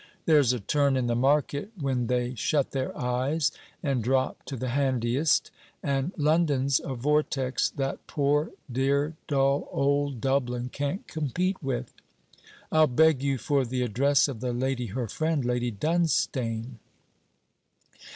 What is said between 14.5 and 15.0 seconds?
lady